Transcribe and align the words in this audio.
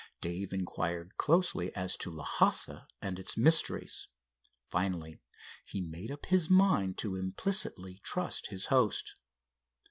Dave 0.19 0.51
inquired 0.51 1.15
closely 1.17 1.71
as 1.75 1.95
to 1.97 2.09
Lhassa 2.09 2.87
and 3.03 3.19
its 3.19 3.37
mysteries. 3.37 4.07
Finally 4.63 5.19
he 5.63 5.79
made 5.79 6.09
up 6.09 6.25
his 6.25 6.49
mind 6.49 6.97
to 6.97 7.15
implicitly 7.15 8.01
trust 8.03 8.47
his 8.47 8.65
host. 8.73 9.13